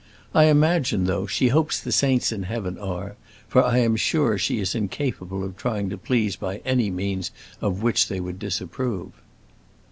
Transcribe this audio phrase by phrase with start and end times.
[0.33, 3.17] I imagine, though, she hopes the saints in heaven are,
[3.47, 7.29] for I am sure she is incapable of trying to please by any means
[7.61, 9.11] of which they would disapprove."